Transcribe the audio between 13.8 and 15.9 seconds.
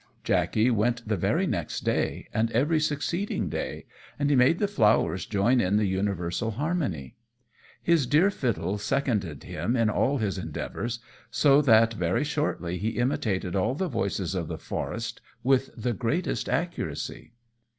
voices of the forest with